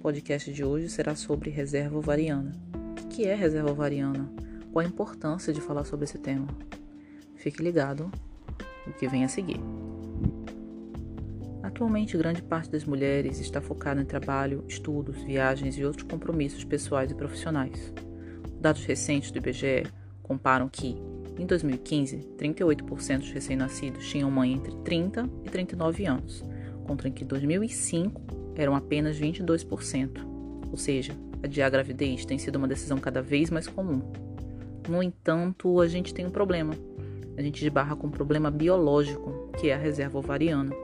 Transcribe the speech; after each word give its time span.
podcast 0.00 0.50
de 0.50 0.64
hoje 0.64 0.88
será 0.88 1.14
sobre 1.14 1.50
reserva 1.50 1.98
ovariana. 1.98 2.52
O 3.02 3.08
que 3.08 3.26
é 3.26 3.34
reserva 3.34 3.70
ovariana? 3.70 4.32
Qual 4.72 4.82
a 4.82 4.88
importância 4.88 5.52
de 5.52 5.60
falar 5.60 5.84
sobre 5.84 6.04
esse 6.04 6.16
tema? 6.16 6.48
Fique 7.36 7.62
ligado 7.62 8.10
no 8.86 8.94
que 8.94 9.06
vem 9.06 9.24
a 9.24 9.28
seguir. 9.28 9.60
Atualmente, 11.62 12.16
grande 12.16 12.40
parte 12.40 12.70
das 12.70 12.84
mulheres 12.84 13.40
está 13.40 13.60
focada 13.60 14.00
em 14.00 14.06
trabalho, 14.06 14.64
estudos, 14.66 15.22
viagens 15.22 15.76
e 15.76 15.84
outros 15.84 16.04
compromissos 16.04 16.64
pessoais 16.64 17.10
e 17.10 17.14
profissionais. 17.14 17.92
Dados 18.58 18.86
recentes 18.86 19.30
do 19.30 19.36
IBGE 19.36 19.84
comparam 20.22 20.66
que, 20.70 20.96
em 21.38 21.44
2015, 21.44 22.16
38% 22.38 23.18
dos 23.18 23.30
recém-nascidos 23.32 24.08
tinham 24.08 24.30
mãe 24.30 24.54
entre 24.54 24.74
30 24.76 25.28
e 25.44 25.50
39 25.50 26.06
anos, 26.06 26.42
contra 26.86 27.10
que 27.10 27.22
em 27.22 27.26
2005 27.26 28.39
eram 28.54 28.74
apenas 28.74 29.18
22%, 29.18 30.26
ou 30.70 30.76
seja, 30.76 31.12
adiar 31.42 31.66
a 31.66 31.70
gravidez 31.70 32.24
tem 32.24 32.38
sido 32.38 32.56
uma 32.56 32.68
decisão 32.68 32.98
cada 32.98 33.22
vez 33.22 33.50
mais 33.50 33.66
comum. 33.66 34.02
No 34.88 35.02
entanto, 35.02 35.80
a 35.80 35.86
gente 35.86 36.12
tem 36.12 36.26
um 36.26 36.30
problema. 36.30 36.74
A 37.36 37.42
gente 37.42 37.64
esbarra 37.64 37.96
com 37.96 38.08
um 38.08 38.10
problema 38.10 38.50
biológico, 38.50 39.50
que 39.58 39.70
é 39.70 39.74
a 39.74 39.78
reserva 39.78 40.18
ovariana. 40.18 40.74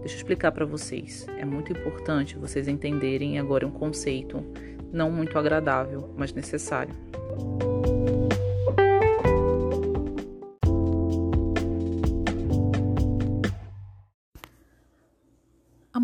Deixa 0.00 0.14
eu 0.14 0.18
explicar 0.18 0.52
para 0.52 0.64
vocês. 0.64 1.26
É 1.36 1.44
muito 1.44 1.72
importante 1.72 2.36
vocês 2.36 2.68
entenderem 2.68 3.38
agora 3.38 3.66
um 3.66 3.70
conceito 3.70 4.42
não 4.92 5.10
muito 5.10 5.38
agradável, 5.38 6.14
mas 6.16 6.32
necessário. 6.32 6.94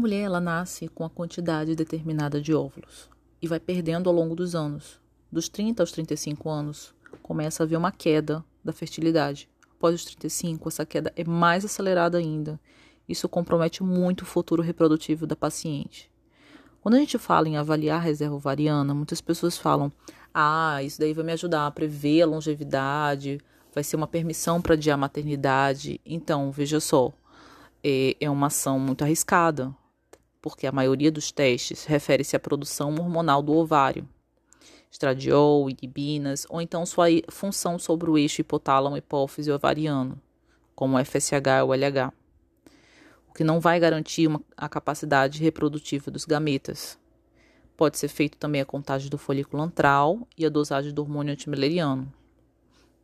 Mulher 0.03 0.23
ela 0.23 0.41
nasce 0.41 0.89
com 0.89 1.05
a 1.05 1.11
quantidade 1.11 1.77
determinada 1.77 2.41
de 2.41 2.53
óvulos 2.53 3.09
e 3.41 3.47
vai 3.47 3.61
perdendo 3.61 4.11
ao 4.11 4.17
longo 4.17 4.35
dos 4.35 4.53
anos. 4.53 5.01
Dos 5.31 5.49
30 5.49 5.81
aos 5.81 5.93
35 5.93 6.51
anos, 6.51 6.93
começa 7.23 7.63
a 7.63 7.65
haver 7.65 7.77
uma 7.77 7.93
queda 7.93 8.45
da 8.65 8.73
fertilidade. 8.73 9.49
Após 9.77 9.95
os 9.95 10.05
35, 10.05 10.69
essa 10.69 10.85
queda 10.85 11.13
é 11.15 11.23
mais 11.23 11.65
acelerada 11.65 12.19
ainda. 12.19 12.59
Isso 13.09 13.29
compromete 13.29 13.85
muito 13.85 14.23
o 14.23 14.27
futuro 14.27 14.61
reprodutivo 14.61 15.25
da 15.25 15.37
paciente. 15.37 16.11
Quando 16.81 16.97
a 16.97 16.99
gente 16.99 17.17
fala 17.17 17.49
em 17.49 17.57
avaliar 17.57 18.01
a 18.01 18.03
reserva 18.03 18.35
ovariana, 18.35 18.93
muitas 18.93 19.21
pessoas 19.21 19.57
falam: 19.57 19.93
ah, 20.35 20.83
isso 20.83 20.99
daí 20.99 21.13
vai 21.13 21.25
me 21.25 21.33
ajudar 21.33 21.69
a 21.69 21.71
prever 21.71 22.23
a 22.23 22.27
longevidade, 22.27 23.41
vai 23.73 23.85
ser 23.85 23.95
uma 23.95 24.09
permissão 24.09 24.61
para 24.61 24.75
adiar 24.75 24.95
a 24.95 25.01
maternidade. 25.01 26.01
Então, 26.05 26.51
veja 26.51 26.81
só, 26.81 27.13
é, 27.85 28.17
é 28.21 28.29
uma 28.29 28.49
ação 28.49 28.81
muito 28.81 29.05
arriscada 29.05 29.73
porque 30.43 30.67
a 30.67 30.73
maioria 30.73 31.11
dos 31.11 31.31
testes 31.31 31.85
refere-se 31.85 32.35
à 32.35 32.41
produção 32.41 32.93
hormonal 32.97 33.41
do 33.41 33.53
ovário, 33.53 34.07
estradiol, 34.91 35.71
inibinas, 35.71 36.45
ou 36.51 36.61
então 36.61 36.85
sua 36.85 37.07
função 37.31 37.79
sobre 37.79 38.11
o 38.11 38.19
eixo 38.19 38.41
hipotálamo-hipófise 38.43 39.51
ovariano, 39.51 40.21
como 40.75 40.99
o 40.99 41.05
FSH 41.05 41.63
ou 41.65 41.73
LH, 41.73 42.13
o 43.31 43.33
que 43.33 43.45
não 43.45 43.61
vai 43.61 43.79
garantir 43.79 44.27
uma, 44.27 44.43
a 44.57 44.69
capacidade 44.69 45.41
reprodutiva 45.41 46.11
dos 46.11 46.25
gametas. 46.25 46.99
Pode 47.77 47.97
ser 47.97 48.09
feito 48.09 48.37
também 48.37 48.61
a 48.61 48.67
contagem 48.67 49.09
do 49.09 49.17
folículo 49.17 49.63
antral 49.63 50.27
e 50.37 50.45
a 50.45 50.51
dosagem 50.51 50.93
do 50.93 51.01
hormônio 51.01 51.33
antimileriano. 51.33 52.13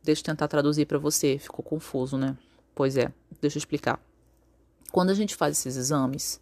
Deixa 0.03 0.21
eu 0.21 0.25
tentar 0.25 0.47
traduzir 0.47 0.85
para 0.85 0.99
você, 0.99 1.39
ficou 1.39 1.63
confuso, 1.63 2.17
né? 2.17 2.37
Pois 2.75 2.95
é, 2.95 3.11
deixa 3.41 3.57
eu 3.57 3.59
explicar. 3.59 3.99
Quando 4.91 5.09
a 5.09 5.13
gente 5.13 5.35
faz 5.35 5.57
esses 5.57 5.75
exames, 5.75 6.39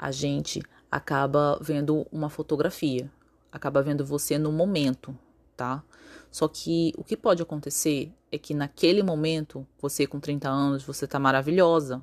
a 0.00 0.10
gente 0.10 0.62
acaba 0.90 1.58
vendo 1.60 2.06
uma 2.10 2.30
fotografia, 2.30 3.12
acaba 3.52 3.82
vendo 3.82 4.02
você 4.02 4.38
no 4.38 4.50
momento, 4.50 5.14
tá? 5.54 5.84
Só 6.30 6.48
que 6.48 6.94
o 6.96 7.04
que 7.04 7.18
pode 7.18 7.42
acontecer 7.42 8.10
é 8.32 8.38
que 8.38 8.54
naquele 8.54 9.02
momento, 9.02 9.66
você 9.78 10.06
com 10.06 10.18
30 10.18 10.48
anos, 10.48 10.82
você 10.82 11.06
tá 11.06 11.18
maravilhosa. 11.18 12.02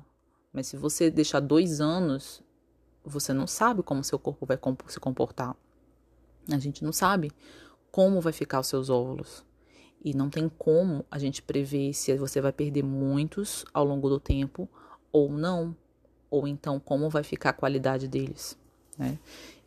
Mas 0.52 0.68
se 0.68 0.76
você 0.76 1.10
deixar 1.10 1.40
dois 1.40 1.80
anos, 1.80 2.40
você 3.04 3.32
não 3.32 3.48
sabe 3.48 3.82
como 3.82 4.04
seu 4.04 4.18
corpo 4.18 4.46
vai 4.46 4.58
se 4.86 5.00
comportar. 5.00 5.56
A 6.48 6.58
gente 6.58 6.84
não 6.84 6.92
sabe 6.92 7.32
como 7.90 8.20
vai 8.20 8.32
ficar 8.32 8.60
os 8.60 8.68
seus 8.68 8.88
óvulos. 8.88 9.44
E 10.04 10.14
não 10.14 10.30
tem 10.30 10.48
como 10.48 11.04
a 11.10 11.18
gente 11.18 11.42
prever 11.42 11.92
se 11.94 12.16
você 12.16 12.40
vai 12.40 12.52
perder 12.52 12.84
muitos 12.84 13.64
ao 13.74 13.84
longo 13.84 14.08
do 14.08 14.20
tempo 14.20 14.68
ou 15.10 15.32
não 15.32 15.74
ou 16.30 16.46
então 16.46 16.78
como 16.78 17.08
vai 17.08 17.22
ficar 17.22 17.50
a 17.50 17.52
qualidade 17.52 18.08
deles. 18.08 18.56
Né? 18.96 19.18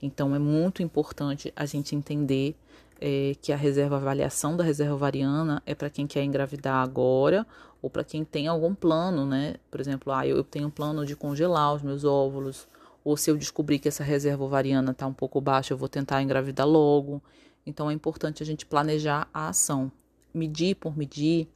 Então 0.01 0.35
é 0.35 0.39
muito 0.39 0.83
importante 0.83 1.51
a 1.55 1.66
gente 1.66 1.95
entender 1.95 2.55
é, 2.99 3.35
que 3.41 3.51
a 3.51 3.55
reserva 3.55 3.95
avaliação 3.95 4.55
da 4.55 4.63
reserva 4.63 4.94
ovariana 4.94 5.61
é 5.66 5.73
para 5.73 5.89
quem 5.89 6.05
quer 6.05 6.23
engravidar 6.23 6.83
agora 6.83 7.47
ou 7.81 7.89
para 7.89 8.03
quem 8.03 8.23
tem 8.23 8.47
algum 8.47 8.75
plano, 8.75 9.25
né? 9.25 9.55
Por 9.72 9.81
exemplo, 9.81 10.13
ah, 10.13 10.25
eu 10.27 10.44
tenho 10.44 10.67
um 10.67 10.72
plano 10.72 11.03
de 11.03 11.16
congelar 11.16 11.73
os 11.73 11.81
meus 11.81 12.03
óvulos, 12.03 12.67
ou 13.03 13.17
se 13.17 13.31
eu 13.31 13.35
descobrir 13.35 13.79
que 13.79 13.88
essa 13.88 14.03
reserva 14.03 14.43
ovariana 14.43 14.91
está 14.91 15.07
um 15.07 15.13
pouco 15.13 15.41
baixa, 15.41 15.73
eu 15.73 15.78
vou 15.78 15.89
tentar 15.89 16.22
engravidar 16.22 16.67
logo. 16.67 17.19
Então 17.66 17.89
é 17.89 17.93
importante 17.93 18.43
a 18.43 18.45
gente 18.45 18.67
planejar 18.67 19.28
a 19.33 19.47
ação. 19.49 19.91
Medir 20.31 20.75
por 20.75 20.95
medir 20.95 21.47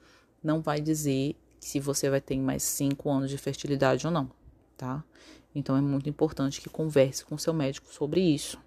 não 0.44 0.62
vai 0.62 0.82
dizer 0.82 1.36
se 1.60 1.80
você 1.80 2.10
vai 2.10 2.22
ter 2.22 2.38
mais 2.40 2.64
cinco 2.64 3.12
anos 3.12 3.30
de 3.30 3.38
fertilidade 3.38 4.08
ou 4.08 4.12
não 4.12 4.32
tá? 4.78 5.04
Então 5.54 5.78
é 5.78 5.82
muito 5.82 6.10
importante 6.10 6.60
que 6.60 6.70
converse 6.70 7.24
com 7.24 7.38
seu 7.38 7.54
médico 7.54 7.94
sobre 7.94 8.20
isso. 8.22 8.60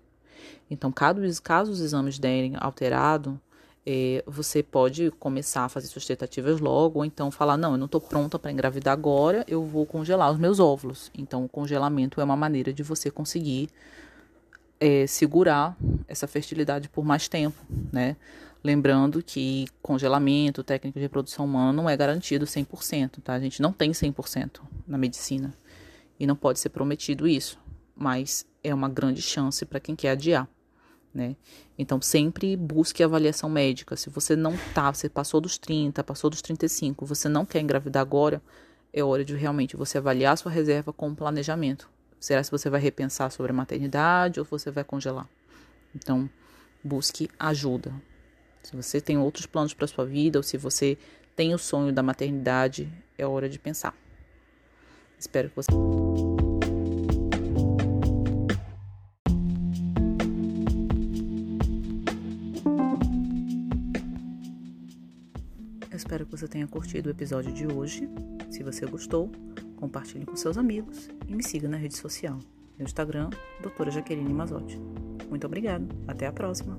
Então, 0.71 0.91
caso, 0.91 1.43
caso 1.43 1.71
os 1.71 1.81
exames 1.81 2.19
derem 2.19 2.55
alterado, 2.59 3.41
é, 3.87 4.23
você 4.27 4.63
pode 4.63 5.11
começar 5.13 5.65
a 5.65 5.69
fazer 5.69 5.87
suas 5.87 6.05
tentativas 6.05 6.61
logo, 6.61 6.99
ou 6.99 7.05
então 7.05 7.31
falar: 7.31 7.57
não, 7.57 7.73
eu 7.73 7.79
não 7.79 7.87
estou 7.87 8.01
pronta 8.01 8.39
para 8.39 8.53
engravidar 8.53 8.93
agora, 8.93 9.45
eu 9.49 9.65
vou 9.65 9.87
congelar 9.87 10.31
os 10.31 10.39
meus 10.39 10.61
óvulos. 10.61 11.11
Então, 11.17 11.45
o 11.45 11.49
congelamento 11.49 12.21
é 12.21 12.25
uma 12.25 12.37
maneira 12.37 12.73
de 12.73 12.83
você 12.83 13.11
conseguir 13.11 13.69
é, 14.81 15.07
segurar 15.07 15.77
essa 16.07 16.27
fertilidade 16.27 16.89
por 16.89 17.05
mais 17.05 17.29
tempo, 17.29 17.59
né? 17.93 18.17
Lembrando 18.63 19.23
que 19.23 19.67
congelamento, 19.81 20.65
técnica 20.65 20.99
de 20.99 21.05
reprodução 21.05 21.45
humana 21.45 21.73
não 21.73 21.89
é 21.89 21.97
garantido 21.97 22.45
100%, 22.45 23.23
tá? 23.23 23.35
A 23.35 23.41
gente 23.41 23.63
não 23.63 23.73
tem 23.73 23.93
100% 23.93 24.61
na 24.87 24.99
medicina 24.99 25.55
e 26.19 26.27
não 26.27 26.37
pode 26.37 26.59
ser 26.59 26.71
prometido 26.71 27.27
isso, 27.27 27.59
mas 27.95 28.47
é 28.63 28.75
uma 28.75 28.89
grande 28.89 29.23
chance 29.23 29.65
para 29.65 29.81
quem 29.81 29.95
quer 29.95 30.11
adiar. 30.11 30.49
Né? 31.13 31.37
Então, 31.79 32.01
sempre 32.01 32.57
busque 32.57 33.03
avaliação 33.03 33.49
médica. 33.49 33.97
Se 33.97 34.11
você 34.11 34.37
não 34.37 34.55
tá, 34.75 34.93
você 34.93 35.09
passou 35.09 35.41
dos 35.41 35.59
30, 35.59 36.05
passou 36.05 36.29
dos 36.29 36.43
35, 36.43 37.07
você 37.07 37.29
não 37.29 37.47
quer 37.47 37.61
engravidar 37.61 38.03
agora, 38.03 38.43
é 38.93 39.03
hora 39.03 39.25
de 39.25 39.35
realmente 39.35 39.77
você 39.77 39.99
avaliar 39.99 40.37
sua 40.37 40.53
reserva 40.53 40.93
com 40.93 41.15
planejamento. 41.15 41.89
Será 42.21 42.43
se 42.43 42.51
você 42.51 42.69
vai 42.69 42.81
repensar 42.81 43.31
sobre 43.31 43.53
a 43.53 43.55
maternidade 43.55 44.41
ou 44.41 44.47
você 44.47 44.71
vai 44.71 44.85
congelar? 44.85 45.29
Então, 45.95 46.29
busque 46.83 47.29
ajuda. 47.39 47.93
Se 48.63 48.75
você 48.75 49.01
tem 49.01 49.17
outros 49.19 49.47
planos 49.47 49.73
para 49.73 49.87
sua 49.87 50.05
vida 50.05 50.39
ou 50.39 50.43
se 50.43 50.57
você 50.57 50.99
tem 51.35 51.55
o 51.55 51.59
sonho 51.59 51.93
da 51.93 52.03
maternidade, 52.03 52.93
é 53.17 53.27
hora 53.27 53.49
de 53.49 53.59
pensar. 53.59 53.95
Espero 55.19 55.51
que 55.51 55.57
você. 55.57 55.69
Eu 65.91 65.97
espero 65.97 66.25
que 66.25 66.31
você 66.31 66.47
tenha 66.47 66.67
curtido 66.69 67.09
o 67.09 67.11
episódio 67.11 67.53
de 67.53 67.67
hoje. 67.67 68.09
Se 68.51 68.63
você 68.63 68.87
gostou, 68.87 69.31
compartilhe 69.77 70.25
com 70.25 70.37
seus 70.37 70.57
amigos 70.57 71.09
e 71.27 71.35
me 71.35 71.43
siga 71.43 71.69
na 71.69 71.77
rede 71.77 71.97
social. 71.97 72.39
No 72.79 72.85
Instagram, 72.85 73.31
doutora 73.61 73.91
Jaqueline 73.91 74.33
Mazotti. 74.33 74.79
Muito 75.29 75.47
obrigada. 75.47 75.85
Até 76.07 76.27
a 76.27 76.33
próxima. 76.33 76.79